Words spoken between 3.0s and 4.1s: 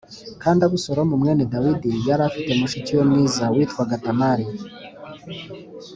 mwiza witwaga